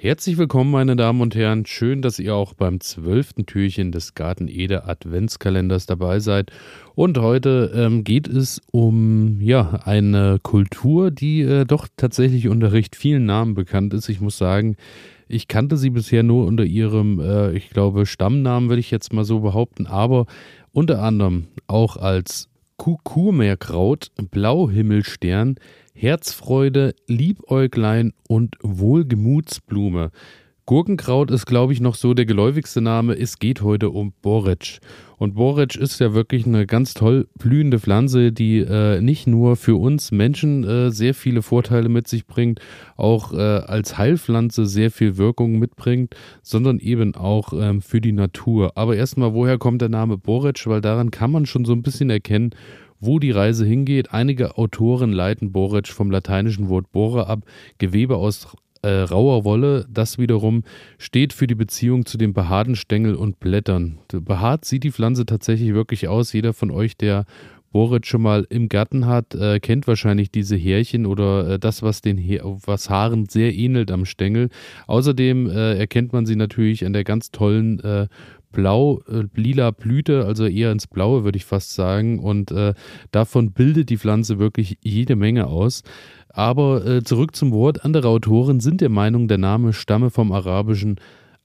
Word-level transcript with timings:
Herzlich 0.00 0.38
willkommen, 0.38 0.70
meine 0.70 0.94
Damen 0.94 1.20
und 1.20 1.34
Herren. 1.34 1.66
Schön, 1.66 2.02
dass 2.02 2.20
ihr 2.20 2.32
auch 2.32 2.54
beim 2.54 2.78
zwölften 2.78 3.46
Türchen 3.46 3.90
des 3.90 4.14
Garten 4.14 4.46
Ede 4.46 4.84
Adventskalenders 4.84 5.86
dabei 5.86 6.20
seid. 6.20 6.52
Und 6.94 7.18
heute 7.18 7.72
ähm, 7.74 8.04
geht 8.04 8.28
es 8.28 8.60
um 8.70 9.40
ja 9.40 9.80
eine 9.82 10.38
Kultur, 10.40 11.10
die 11.10 11.40
äh, 11.40 11.64
doch 11.64 11.88
tatsächlich 11.96 12.46
unter 12.46 12.72
recht 12.72 12.94
vielen 12.94 13.26
Namen 13.26 13.54
bekannt 13.54 13.92
ist. 13.92 14.08
Ich 14.08 14.20
muss 14.20 14.38
sagen, 14.38 14.76
ich 15.26 15.48
kannte 15.48 15.76
sie 15.76 15.90
bisher 15.90 16.22
nur 16.22 16.46
unter 16.46 16.62
ihrem, 16.62 17.18
äh, 17.18 17.50
ich 17.54 17.68
glaube, 17.70 18.06
Stammnamen, 18.06 18.68
würde 18.68 18.78
ich 18.78 18.92
jetzt 18.92 19.12
mal 19.12 19.24
so 19.24 19.40
behaupten, 19.40 19.88
aber 19.88 20.26
unter 20.70 21.02
anderem 21.02 21.48
auch 21.66 21.96
als 21.96 22.48
Kukurmeerkraut, 22.78 24.12
Blauhimmelstern, 24.30 25.56
Herzfreude, 25.92 26.94
Liebäuglein 27.06 28.14
und 28.28 28.56
Wohlgemutsblume. 28.62 30.10
Gurkenkraut 30.68 31.30
ist, 31.30 31.46
glaube 31.46 31.72
ich, 31.72 31.80
noch 31.80 31.94
so 31.94 32.12
der 32.12 32.26
geläufigste 32.26 32.82
Name. 32.82 33.18
Es 33.18 33.38
geht 33.38 33.62
heute 33.62 33.88
um 33.88 34.12
Boric. 34.20 34.80
Und 35.16 35.34
Boric 35.34 35.76
ist 35.76 35.98
ja 35.98 36.12
wirklich 36.12 36.44
eine 36.44 36.66
ganz 36.66 36.92
toll 36.92 37.26
blühende 37.38 37.78
Pflanze, 37.78 38.32
die 38.32 38.58
äh, 38.58 39.00
nicht 39.00 39.26
nur 39.26 39.56
für 39.56 39.76
uns 39.76 40.10
Menschen 40.10 40.64
äh, 40.64 40.90
sehr 40.90 41.14
viele 41.14 41.40
Vorteile 41.40 41.88
mit 41.88 42.06
sich 42.06 42.26
bringt, 42.26 42.60
auch 42.98 43.32
äh, 43.32 43.38
als 43.38 43.96
Heilpflanze 43.96 44.66
sehr 44.66 44.90
viel 44.90 45.16
Wirkung 45.16 45.58
mitbringt, 45.58 46.14
sondern 46.42 46.80
eben 46.80 47.14
auch 47.14 47.54
ähm, 47.54 47.80
für 47.80 48.02
die 48.02 48.12
Natur. 48.12 48.72
Aber 48.74 48.94
erstmal, 48.94 49.32
woher 49.32 49.56
kommt 49.56 49.80
der 49.80 49.88
Name 49.88 50.18
Boric? 50.18 50.66
Weil 50.66 50.82
daran 50.82 51.10
kann 51.10 51.32
man 51.32 51.46
schon 51.46 51.64
so 51.64 51.72
ein 51.72 51.82
bisschen 51.82 52.10
erkennen, 52.10 52.50
wo 53.00 53.18
die 53.18 53.30
Reise 53.30 53.64
hingeht. 53.64 54.12
Einige 54.12 54.58
Autoren 54.58 55.12
leiten 55.12 55.50
Boric 55.50 55.88
vom 55.88 56.10
lateinischen 56.10 56.68
Wort 56.68 56.92
Bore 56.92 57.26
ab, 57.26 57.40
Gewebe 57.78 58.16
aus 58.16 58.54
äh, 58.88 59.02
rauer 59.02 59.44
Wolle. 59.44 59.86
Das 59.90 60.18
wiederum 60.18 60.64
steht 60.96 61.32
für 61.32 61.46
die 61.46 61.54
Beziehung 61.54 62.06
zu 62.06 62.16
den 62.16 62.32
behaarten 62.32 62.74
Stängel 62.74 63.14
und 63.14 63.38
Blättern. 63.38 63.98
Behaart 64.10 64.64
sieht 64.64 64.84
die 64.84 64.92
Pflanze 64.92 65.26
tatsächlich 65.26 65.74
wirklich 65.74 66.08
aus. 66.08 66.32
Jeder 66.32 66.54
von 66.54 66.70
euch, 66.70 66.96
der 66.96 67.26
Boric 67.72 68.06
schon 68.06 68.22
mal 68.22 68.46
im 68.48 68.68
Garten 68.68 69.06
hat, 69.06 69.34
äh, 69.34 69.60
kennt 69.60 69.86
wahrscheinlich 69.86 70.30
diese 70.30 70.56
Härchen 70.56 71.06
oder 71.06 71.48
äh, 71.48 71.58
das, 71.58 71.82
was 71.82 72.00
den 72.00 72.16
He 72.16 72.40
was 72.42 72.90
Haaren 72.90 73.26
sehr 73.26 73.54
ähnelt 73.54 73.90
am 73.90 74.04
Stängel. 74.04 74.48
Außerdem 74.86 75.50
äh, 75.50 75.78
erkennt 75.78 76.12
man 76.12 76.26
sie 76.26 76.36
natürlich 76.36 76.86
an 76.86 76.92
der 76.92 77.04
ganz 77.04 77.30
tollen 77.30 77.80
äh, 77.80 78.08
blau-lila 78.52 79.68
äh, 79.68 79.72
Blüte, 79.72 80.24
also 80.24 80.46
eher 80.46 80.72
ins 80.72 80.86
Blaue, 80.86 81.24
würde 81.24 81.36
ich 81.36 81.44
fast 81.44 81.74
sagen. 81.74 82.18
Und 82.18 82.50
äh, 82.50 82.74
davon 83.10 83.52
bildet 83.52 83.90
die 83.90 83.98
Pflanze 83.98 84.38
wirklich 84.38 84.78
jede 84.82 85.16
Menge 85.16 85.46
aus. 85.46 85.82
Aber 86.28 86.86
äh, 86.86 87.02
zurück 87.02 87.34
zum 87.34 87.52
Wort. 87.52 87.84
Andere 87.84 88.08
Autoren 88.08 88.60
sind 88.60 88.80
der 88.80 88.90
Meinung, 88.90 89.28
der 89.28 89.38
Name 89.38 89.72
stamme 89.72 90.10
vom 90.10 90.32
arabischen 90.32 90.96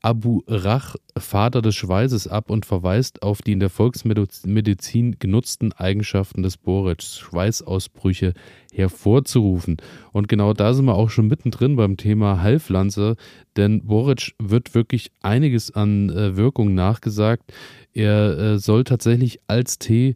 Abu 0.04 0.42
Rach, 0.48 0.98
Vater 1.18 1.62
des 1.62 1.76
Schweißes, 1.76 2.28
ab 2.28 2.50
und 2.50 2.66
verweist 2.66 3.24
auf 3.24 3.42
die 3.42 3.54
in 3.54 3.62
der 3.62 3.70
Volksmedizin 3.70 5.16
genutzten 5.18 5.72
Eigenschaften 5.72 6.44
des 6.44 6.58
Borics, 6.58 7.18
Schweißausbrüche 7.20 8.34
hervorzurufen. 8.74 9.78
Und 10.12 10.28
genau 10.28 10.52
da 10.52 10.74
sind 10.74 10.86
wir 10.86 10.96
auch 10.96 11.10
schon 11.10 11.28
mittendrin 11.28 11.78
beim 11.78 11.96
Thema 11.96 12.42
Heilpflanze, 12.42 13.16
denn 13.56 13.86
Boric 13.86 14.36
wird 14.40 14.76
wirklich 14.76 15.12
einiges 15.22 15.74
an 15.74 16.10
äh, 16.10 16.36
Wirkung 16.36 16.76
nachgesagt. 16.76 17.54
Er 17.94 18.38
äh, 18.38 18.60
soll 18.60 18.84
tatsächlich 18.84 19.40
als 19.48 19.80
Tee 19.80 20.16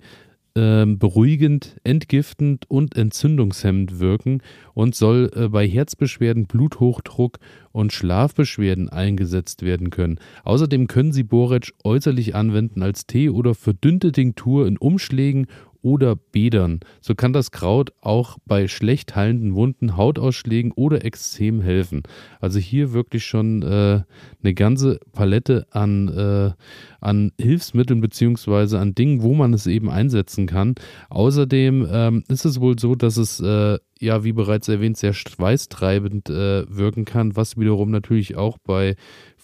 beruhigend, 0.57 1.77
entgiftend 1.83 2.69
und 2.69 2.95
entzündungshemmend 2.95 3.99
wirken 3.99 4.41
und 4.73 4.95
soll 4.95 5.31
äh, 5.35 5.49
bei 5.49 5.67
Herzbeschwerden, 5.67 6.45
Bluthochdruck 6.47 7.39
und 7.71 7.93
Schlafbeschwerden 7.93 8.89
eingesetzt 8.89 9.63
werden 9.63 9.89
können. 9.89 10.19
Außerdem 10.43 10.87
können 10.87 11.11
Sie 11.11 11.23
Borretsch 11.23 11.73
äußerlich 11.83 12.35
anwenden 12.35 12.81
als 12.81 13.05
Tee 13.05 13.29
oder 13.29 13.53
verdünnte 13.53 14.11
Tinktur 14.11 14.67
in 14.67 14.77
Umschlägen 14.77 15.47
oder 15.87 16.17
Bädern. 16.17 16.81
So 16.99 17.15
kann 17.15 17.31
das 17.31 17.51
Kraut 17.51 17.93
auch 18.01 18.37
bei 18.45 18.67
schlecht 18.67 19.15
heilenden 19.15 19.55
Wunden, 19.55 19.95
Hautausschlägen 19.95 20.73
oder 20.73 21.05
Exzem 21.05 21.61
helfen. 21.61 22.03
Also 22.41 22.59
hier 22.59 22.91
wirklich 22.91 23.25
schon 23.25 23.61
äh, 23.61 24.01
eine 24.43 24.53
ganze 24.53 24.99
Palette 25.13 25.65
an, 25.71 26.09
äh, 26.09 26.51
an 26.99 27.31
Hilfsmitteln 27.39 28.01
beziehungsweise 28.01 28.79
an 28.79 28.95
Dingen, 28.95 29.21
wo 29.21 29.33
man 29.33 29.53
es 29.53 29.65
eben 29.65 29.89
einsetzen 29.89 30.45
kann. 30.45 30.75
Außerdem 31.09 31.87
ähm, 31.89 32.23
ist 32.27 32.43
es 32.43 32.59
wohl 32.59 32.77
so, 32.77 32.95
dass 32.95 33.15
es 33.15 33.39
äh, 33.39 33.77
ja, 33.99 34.23
wie 34.23 34.33
bereits 34.33 34.67
erwähnt, 34.67 34.97
sehr 34.97 35.13
schweißtreibend 35.13 36.29
äh, 36.29 36.65
wirken 36.69 37.05
kann, 37.05 37.35
was 37.35 37.57
wiederum 37.57 37.91
natürlich 37.91 38.35
auch 38.35 38.57
bei 38.57 38.95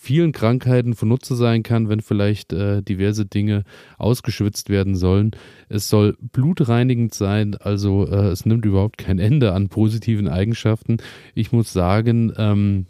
vielen 0.03 0.33
Krankheiten 0.33 0.95
von 0.95 1.07
Nutze 1.07 1.33
sein 1.37 1.63
kann, 1.63 1.87
wenn 1.87 2.01
vielleicht 2.01 2.51
äh, 2.51 2.81
diverse 2.81 3.25
Dinge 3.25 3.63
ausgeschwitzt 3.97 4.69
werden 4.69 4.95
sollen. 4.97 5.31
Es 5.69 5.87
soll 5.87 6.17
blutreinigend 6.19 7.13
sein, 7.13 7.55
also 7.55 8.05
äh, 8.05 8.27
es 8.27 8.45
nimmt 8.45 8.65
überhaupt 8.65 8.97
kein 8.97 9.17
Ende 9.17 9.53
an 9.53 9.69
positiven 9.69 10.27
Eigenschaften. 10.27 10.97
Ich 11.35 11.53
muss 11.53 11.71
sagen, 11.71 12.33
ähm, 12.37 12.87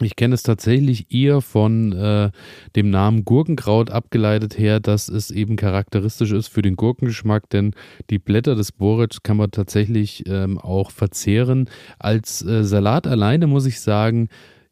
ich 0.00 0.16
kenne 0.16 0.34
es 0.34 0.42
tatsächlich 0.42 1.12
eher 1.12 1.40
von 1.42 1.92
äh, 1.92 2.30
dem 2.74 2.90
Namen 2.90 3.24
Gurkenkraut 3.24 3.90
abgeleitet 3.90 4.58
her, 4.58 4.80
dass 4.80 5.08
es 5.08 5.30
eben 5.30 5.54
charakteristisch 5.54 6.32
ist 6.32 6.48
für 6.48 6.62
den 6.62 6.74
Gurkengeschmack, 6.74 7.48
denn 7.50 7.72
die 8.10 8.18
Blätter 8.18 8.56
des 8.56 8.72
Boric 8.72 9.22
kann 9.22 9.36
man 9.36 9.52
tatsächlich 9.52 10.24
ähm, 10.26 10.58
auch 10.58 10.90
verzehren. 10.90 11.70
Als 12.00 12.44
äh, 12.44 12.64
Salat 12.64 13.06
alleine 13.06 13.46
muss 13.46 13.66
ich 13.66 13.80
sagen, 13.80 14.28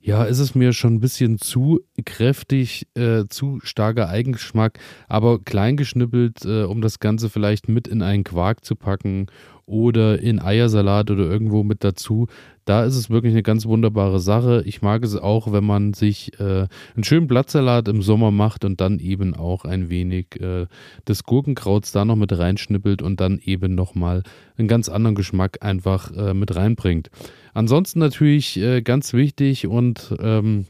ja, 0.06 0.22
ist 0.22 0.38
es 0.38 0.54
mir 0.54 0.72
schon 0.72 0.94
ein 0.94 1.00
bisschen 1.00 1.38
zu 1.38 1.80
kräftig, 2.04 2.86
äh, 2.94 3.24
zu 3.28 3.58
starker 3.64 4.08
Eigengeschmack, 4.08 4.78
aber 5.08 5.40
klein 5.40 5.76
geschnippelt, 5.76 6.44
äh, 6.44 6.62
um 6.62 6.80
das 6.80 7.00
Ganze 7.00 7.28
vielleicht 7.28 7.68
mit 7.68 7.88
in 7.88 8.02
einen 8.02 8.22
Quark 8.22 8.64
zu 8.64 8.76
packen 8.76 9.26
oder 9.64 10.20
in 10.20 10.40
Eiersalat 10.40 11.10
oder 11.10 11.24
irgendwo 11.24 11.64
mit 11.64 11.82
dazu. 11.82 12.28
Da 12.66 12.84
ist 12.84 12.96
es 12.96 13.10
wirklich 13.10 13.32
eine 13.32 13.44
ganz 13.44 13.64
wunderbare 13.64 14.18
Sache. 14.18 14.64
Ich 14.66 14.82
mag 14.82 15.04
es 15.04 15.14
auch, 15.14 15.52
wenn 15.52 15.64
man 15.64 15.94
sich 15.94 16.38
äh, 16.40 16.66
einen 16.96 17.04
schönen 17.04 17.28
Blattsalat 17.28 17.86
im 17.86 18.02
Sommer 18.02 18.32
macht 18.32 18.64
und 18.64 18.80
dann 18.80 18.98
eben 18.98 19.36
auch 19.36 19.64
ein 19.64 19.88
wenig 19.88 20.40
äh, 20.40 20.66
des 21.06 21.22
Gurkenkrauts 21.22 21.92
da 21.92 22.04
noch 22.04 22.16
mit 22.16 22.36
reinschnippelt 22.36 23.02
und 23.02 23.20
dann 23.20 23.38
eben 23.38 23.76
nochmal 23.76 24.24
einen 24.58 24.66
ganz 24.66 24.88
anderen 24.88 25.14
Geschmack 25.14 25.58
einfach 25.60 26.10
äh, 26.16 26.34
mit 26.34 26.56
reinbringt. 26.56 27.08
Ansonsten 27.54 28.00
natürlich 28.00 28.56
äh, 28.56 28.82
ganz 28.82 29.12
wichtig 29.12 29.68
und 29.68 30.16
ähm, 30.18 30.66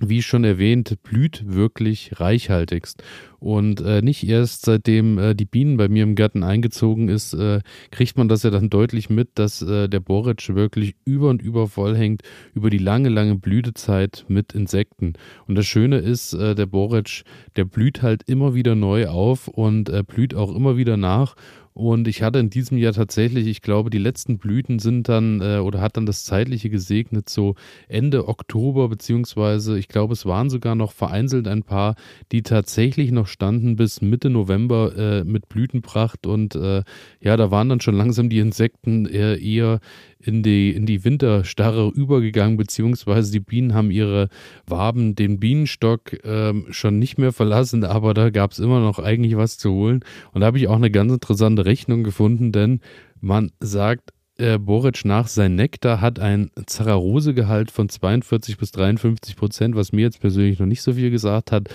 wie 0.00 0.22
schon 0.22 0.42
erwähnt, 0.42 1.02
blüht 1.04 1.44
wirklich 1.46 2.18
reichhaltigst. 2.18 3.02
Und 3.38 3.80
äh, 3.82 4.02
nicht 4.02 4.26
erst 4.26 4.64
seitdem 4.64 5.18
äh, 5.18 5.34
die 5.34 5.44
Bienen 5.44 5.76
bei 5.76 5.88
mir 5.88 6.02
im 6.02 6.14
Garten 6.14 6.42
eingezogen 6.42 7.08
ist, 7.08 7.34
äh, 7.34 7.60
kriegt 7.90 8.16
man 8.16 8.26
das 8.26 8.42
ja 8.42 8.50
dann 8.50 8.70
deutlich 8.70 9.10
mit, 9.10 9.30
dass 9.34 9.62
äh, 9.62 9.88
der 9.88 10.00
Boric 10.00 10.54
wirklich 10.54 10.96
über 11.04 11.28
und 11.28 11.42
über 11.42 11.68
voll 11.68 11.96
hängt 11.96 12.22
über 12.54 12.70
die 12.70 12.78
lange, 12.78 13.08
lange 13.08 13.36
Blütezeit 13.36 14.24
mit 14.28 14.52
Insekten. 14.52 15.12
Und 15.46 15.54
das 15.56 15.66
Schöne 15.66 15.98
ist, 15.98 16.32
äh, 16.32 16.54
der 16.54 16.66
Boric, 16.66 17.22
der 17.54 17.64
blüht 17.64 18.02
halt 18.02 18.22
immer 18.24 18.54
wieder 18.54 18.74
neu 18.74 19.08
auf 19.08 19.46
und 19.46 19.90
äh, 19.90 20.02
blüht 20.02 20.34
auch 20.34 20.54
immer 20.54 20.76
wieder 20.76 20.96
nach. 20.96 21.36
Und 21.74 22.06
ich 22.06 22.22
hatte 22.22 22.38
in 22.38 22.50
diesem 22.50 22.78
Jahr 22.78 22.92
tatsächlich, 22.92 23.48
ich 23.48 23.60
glaube, 23.60 23.90
die 23.90 23.98
letzten 23.98 24.38
Blüten 24.38 24.78
sind 24.78 25.08
dann 25.08 25.40
äh, 25.40 25.58
oder 25.58 25.80
hat 25.80 25.96
dann 25.96 26.06
das 26.06 26.24
zeitliche 26.24 26.70
gesegnet, 26.70 27.28
so 27.28 27.56
Ende 27.88 28.28
Oktober, 28.28 28.88
beziehungsweise 28.88 29.76
ich 29.76 29.88
glaube, 29.88 30.12
es 30.12 30.24
waren 30.24 30.50
sogar 30.50 30.76
noch 30.76 30.92
vereinzelt 30.92 31.48
ein 31.48 31.64
paar, 31.64 31.96
die 32.30 32.42
tatsächlich 32.42 33.10
noch 33.10 33.26
standen 33.26 33.74
bis 33.74 34.00
Mitte 34.00 34.30
November 34.30 34.96
äh, 34.96 35.24
mit 35.24 35.48
Blütenpracht. 35.48 36.28
Und 36.28 36.54
äh, 36.54 36.84
ja, 37.20 37.36
da 37.36 37.50
waren 37.50 37.68
dann 37.68 37.80
schon 37.80 37.96
langsam 37.96 38.28
die 38.28 38.38
Insekten 38.38 39.06
eher, 39.06 39.40
eher 39.40 39.80
in 40.26 40.42
die, 40.42 40.70
in 40.70 40.86
die 40.86 41.04
Winterstarre 41.04 41.90
übergegangen, 41.94 42.56
beziehungsweise 42.56 43.32
die 43.32 43.40
Bienen 43.40 43.74
haben 43.74 43.90
ihre 43.90 44.28
Waben, 44.66 45.14
den 45.14 45.38
Bienenstock 45.38 46.24
ähm, 46.24 46.66
schon 46.70 46.98
nicht 46.98 47.18
mehr 47.18 47.32
verlassen, 47.32 47.84
aber 47.84 48.14
da 48.14 48.30
gab 48.30 48.52
es 48.52 48.58
immer 48.58 48.80
noch 48.80 48.98
eigentlich 48.98 49.36
was 49.36 49.58
zu 49.58 49.72
holen. 49.72 50.04
Und 50.32 50.40
da 50.40 50.46
habe 50.46 50.58
ich 50.58 50.68
auch 50.68 50.76
eine 50.76 50.90
ganz 50.90 51.12
interessante 51.12 51.63
Rechnung 51.64 52.04
gefunden, 52.04 52.52
denn 52.52 52.80
man 53.20 53.50
sagt, 53.60 54.10
äh, 54.36 54.58
Boric 54.58 55.04
nach, 55.04 55.28
sein 55.28 55.54
Nektar 55.54 56.00
hat 56.00 56.18
ein 56.18 56.50
Zacharosegehalt 56.66 57.70
von 57.70 57.88
42 57.88 58.58
bis 58.58 58.72
53 58.72 59.36
Prozent, 59.36 59.76
was 59.76 59.92
mir 59.92 60.02
jetzt 60.02 60.20
persönlich 60.20 60.58
noch 60.58 60.66
nicht 60.66 60.82
so 60.82 60.94
viel 60.94 61.10
gesagt 61.10 61.52
hat. 61.52 61.68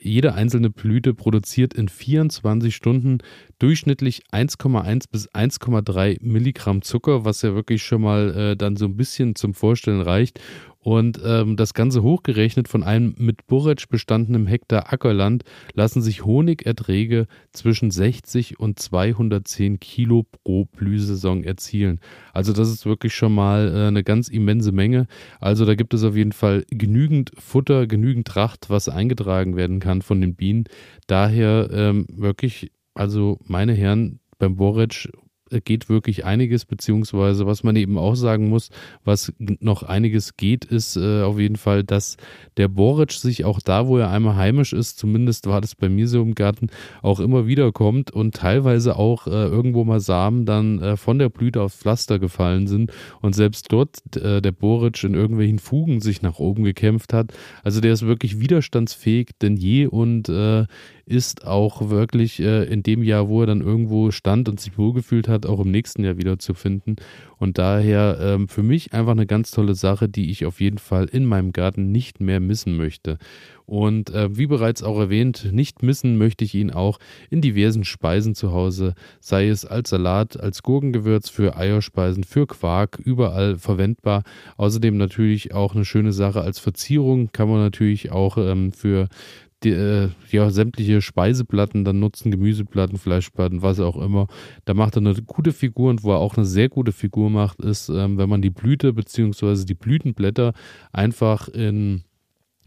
Jede 0.00 0.34
einzelne 0.34 0.70
Blüte 0.70 1.12
produziert 1.12 1.74
in 1.74 1.88
24 1.88 2.74
Stunden 2.74 3.18
durchschnittlich 3.58 4.22
1,1 4.32 5.04
bis 5.10 5.28
1,3 5.30 6.18
Milligramm 6.22 6.80
Zucker, 6.80 7.26
was 7.26 7.42
ja 7.42 7.54
wirklich 7.54 7.82
schon 7.82 8.00
mal 8.02 8.34
äh, 8.34 8.56
dann 8.56 8.76
so 8.76 8.86
ein 8.86 8.96
bisschen 8.96 9.34
zum 9.34 9.52
Vorstellen 9.52 10.00
reicht. 10.00 10.40
Und 10.86 11.20
ähm, 11.24 11.56
das 11.56 11.74
Ganze 11.74 12.04
hochgerechnet 12.04 12.68
von 12.68 12.84
einem 12.84 13.16
mit 13.18 13.48
Borretsch 13.48 13.88
bestandenem 13.88 14.46
Hektar 14.46 14.92
Ackerland 14.92 15.42
lassen 15.74 16.00
sich 16.00 16.24
Honigerträge 16.24 17.26
zwischen 17.52 17.90
60 17.90 18.60
und 18.60 18.78
210 18.78 19.80
Kilo 19.80 20.22
pro 20.22 20.66
Blühsaison 20.66 21.42
erzielen. 21.42 21.98
Also 22.32 22.52
das 22.52 22.68
ist 22.68 22.86
wirklich 22.86 23.16
schon 23.16 23.34
mal 23.34 23.74
äh, 23.74 23.88
eine 23.88 24.04
ganz 24.04 24.28
immense 24.28 24.70
Menge. 24.70 25.08
Also 25.40 25.64
da 25.64 25.74
gibt 25.74 25.92
es 25.92 26.04
auf 26.04 26.14
jeden 26.14 26.30
Fall 26.30 26.64
genügend 26.70 27.32
Futter, 27.36 27.88
genügend 27.88 28.28
Tracht, 28.28 28.70
was 28.70 28.88
eingetragen 28.88 29.56
werden 29.56 29.80
kann 29.80 30.02
von 30.02 30.20
den 30.20 30.36
Bienen. 30.36 30.66
Daher 31.08 31.68
ähm, 31.72 32.06
wirklich, 32.12 32.70
also 32.94 33.40
meine 33.44 33.72
Herren, 33.72 34.20
beim 34.38 34.54
Boric 34.54 35.08
geht 35.64 35.88
wirklich 35.88 36.24
einiges, 36.24 36.64
beziehungsweise 36.64 37.46
was 37.46 37.62
man 37.62 37.76
eben 37.76 37.98
auch 37.98 38.14
sagen 38.14 38.48
muss, 38.48 38.70
was 39.04 39.32
noch 39.38 39.82
einiges 39.82 40.36
geht, 40.36 40.64
ist 40.64 40.96
äh, 40.96 41.22
auf 41.22 41.38
jeden 41.38 41.56
Fall, 41.56 41.84
dass 41.84 42.16
der 42.56 42.68
Boric 42.68 43.12
sich 43.12 43.44
auch 43.44 43.60
da, 43.60 43.86
wo 43.86 43.98
er 43.98 44.10
einmal 44.10 44.36
heimisch 44.36 44.72
ist, 44.72 44.98
zumindest 44.98 45.46
war 45.46 45.60
das 45.60 45.74
bei 45.74 45.88
mir 45.88 46.08
so 46.08 46.20
im 46.22 46.34
Garten, 46.34 46.68
auch 47.02 47.20
immer 47.20 47.46
wieder 47.46 47.72
kommt 47.72 48.10
und 48.10 48.34
teilweise 48.34 48.96
auch 48.96 49.26
äh, 49.26 49.30
irgendwo 49.30 49.84
mal 49.84 50.00
Samen 50.00 50.46
dann 50.46 50.80
äh, 50.80 50.96
von 50.96 51.18
der 51.18 51.28
Blüte 51.28 51.62
aufs 51.62 51.76
Pflaster 51.76 52.18
gefallen 52.18 52.66
sind 52.66 52.92
und 53.20 53.34
selbst 53.34 53.72
dort 53.72 54.16
äh, 54.16 54.42
der 54.42 54.52
Boric 54.52 55.02
in 55.04 55.14
irgendwelchen 55.14 55.58
Fugen 55.58 56.00
sich 56.00 56.22
nach 56.22 56.38
oben 56.38 56.64
gekämpft 56.64 57.12
hat. 57.12 57.32
Also 57.62 57.80
der 57.80 57.92
ist 57.92 58.06
wirklich 58.06 58.40
widerstandsfähig 58.40 59.30
denn 59.40 59.56
je 59.56 59.86
und 59.86 60.28
äh, 60.28 60.66
ist 61.06 61.46
auch 61.46 61.88
wirklich 61.88 62.40
äh, 62.40 62.64
in 62.64 62.82
dem 62.82 63.04
Jahr, 63.04 63.28
wo 63.28 63.40
er 63.40 63.46
dann 63.46 63.60
irgendwo 63.60 64.10
stand 64.10 64.48
und 64.48 64.58
sich 64.58 64.76
wohlgefühlt 64.76 65.28
hat, 65.28 65.46
auch 65.46 65.60
im 65.60 65.70
nächsten 65.70 66.04
Jahr 66.04 66.18
wieder 66.18 66.38
zu 66.40 66.52
finden. 66.52 66.96
Und 67.38 67.58
daher 67.58 68.18
ähm, 68.20 68.48
für 68.48 68.64
mich 68.64 68.92
einfach 68.92 69.12
eine 69.12 69.26
ganz 69.26 69.52
tolle 69.52 69.74
Sache, 69.74 70.08
die 70.08 70.30
ich 70.30 70.46
auf 70.46 70.60
jeden 70.60 70.78
Fall 70.78 71.04
in 71.04 71.24
meinem 71.24 71.52
Garten 71.52 71.92
nicht 71.92 72.20
mehr 72.20 72.40
missen 72.40 72.76
möchte. 72.76 73.18
Und 73.66 74.10
äh, 74.10 74.36
wie 74.36 74.46
bereits 74.46 74.82
auch 74.82 74.98
erwähnt, 74.98 75.48
nicht 75.52 75.82
missen 75.82 76.18
möchte 76.18 76.44
ich 76.44 76.54
ihn 76.54 76.70
auch 76.70 76.98
in 77.30 77.40
diversen 77.40 77.84
Speisen 77.84 78.34
zu 78.34 78.52
Hause, 78.52 78.94
sei 79.20 79.48
es 79.48 79.64
als 79.64 79.90
Salat, 79.90 80.38
als 80.38 80.62
Gurkengewürz 80.62 81.28
für 81.28 81.56
Eierspeisen, 81.56 82.22
für 82.22 82.46
Quark, 82.46 83.00
überall 83.04 83.58
verwendbar. 83.58 84.22
Außerdem 84.56 84.96
natürlich 84.96 85.52
auch 85.52 85.74
eine 85.74 85.84
schöne 85.84 86.12
Sache 86.12 86.40
als 86.40 86.60
Verzierung, 86.60 87.30
kann 87.32 87.48
man 87.48 87.58
natürlich 87.58 88.12
auch 88.12 88.38
ähm, 88.38 88.72
für 88.72 89.08
die, 89.62 89.70
äh, 89.70 90.10
ja, 90.30 90.50
sämtliche 90.50 91.00
Speiseplatten 91.00 91.84
dann 91.84 91.98
nutzen, 91.98 92.30
Gemüseplatten, 92.30 92.98
Fleischplatten, 92.98 93.62
was 93.62 93.80
auch 93.80 93.96
immer. 93.96 94.26
Da 94.64 94.74
macht 94.74 94.96
er 94.96 94.98
eine 94.98 95.14
gute 95.22 95.52
Figur 95.52 95.90
und 95.90 96.04
wo 96.04 96.12
er 96.12 96.18
auch 96.18 96.36
eine 96.36 96.46
sehr 96.46 96.68
gute 96.68 96.92
Figur 96.92 97.30
macht, 97.30 97.60
ist, 97.60 97.88
ähm, 97.88 98.18
wenn 98.18 98.28
man 98.28 98.42
die 98.42 98.50
Blüte 98.50 98.92
bzw. 98.92 99.64
die 99.64 99.74
Blütenblätter 99.74 100.52
einfach 100.92 101.48
in 101.48 102.04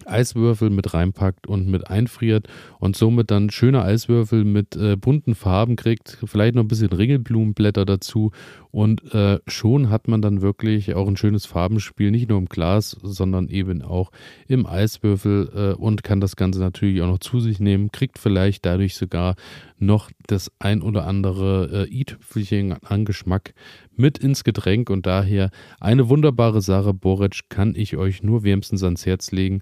Eiswürfel 0.05 0.69
mit 0.69 0.93
reinpackt 0.93 1.47
und 1.47 1.67
mit 1.67 1.89
einfriert 1.89 2.47
und 2.79 2.95
somit 2.95 3.31
dann 3.31 3.49
schöne 3.49 3.83
Eiswürfel 3.83 4.43
mit 4.43 4.75
äh, 4.75 4.95
bunten 4.95 5.35
Farben 5.35 5.75
kriegt, 5.75 6.17
vielleicht 6.25 6.55
noch 6.55 6.63
ein 6.63 6.67
bisschen 6.67 6.91
Ringelblumenblätter 6.91 7.85
dazu 7.85 8.31
und 8.71 9.13
äh, 9.13 9.39
schon 9.47 9.89
hat 9.89 10.07
man 10.07 10.21
dann 10.21 10.41
wirklich 10.41 10.93
auch 10.93 11.07
ein 11.07 11.17
schönes 11.17 11.45
Farbenspiel, 11.45 12.11
nicht 12.11 12.29
nur 12.29 12.37
im 12.37 12.45
Glas, 12.45 12.95
sondern 13.01 13.47
eben 13.47 13.81
auch 13.81 14.11
im 14.47 14.67
Eiswürfel 14.67 15.49
äh, 15.55 15.81
und 15.81 16.03
kann 16.03 16.21
das 16.21 16.35
Ganze 16.35 16.59
natürlich 16.59 17.01
auch 17.01 17.07
noch 17.07 17.19
zu 17.19 17.39
sich 17.39 17.59
nehmen, 17.59 17.91
kriegt 17.91 18.19
vielleicht 18.19 18.65
dadurch 18.65 18.95
sogar 18.95 19.35
noch 19.79 20.11
das 20.27 20.51
ein 20.59 20.83
oder 20.83 21.07
andere 21.07 21.87
äh, 21.87 21.93
i-Tüpfelchen 21.93 22.73
an 22.83 23.05
Geschmack 23.05 23.53
mit 23.95 24.19
ins 24.19 24.43
Getränk 24.43 24.91
und 24.91 25.07
daher 25.07 25.49
eine 25.79 26.09
wunderbare 26.09 26.61
Sache. 26.61 26.93
Boric 26.93 27.49
kann 27.49 27.73
ich 27.75 27.97
euch 27.97 28.21
nur 28.21 28.43
wärmstens 28.43 28.83
ans 28.83 29.05
Herz 29.05 29.31
legen 29.31 29.61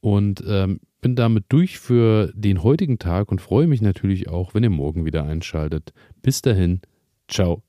und 0.00 0.42
ähm, 0.48 0.80
bin 1.00 1.14
damit 1.14 1.44
durch 1.48 1.78
für 1.78 2.32
den 2.34 2.64
heutigen 2.64 2.98
Tag 2.98 3.30
und 3.30 3.40
freue 3.40 3.68
mich 3.68 3.82
natürlich 3.82 4.28
auch, 4.28 4.52
wenn 4.54 4.64
ihr 4.64 4.70
morgen 4.70 5.04
wieder 5.04 5.24
einschaltet. 5.24 5.92
Bis 6.22 6.42
dahin, 6.42 6.80
ciao. 7.28 7.67